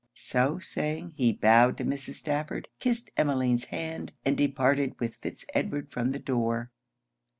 [0.15, 2.15] So saying, he bowed to Mrs.
[2.15, 6.71] Stafford, kissed Emmeline's hand, and departed with Fitz Edward from the door.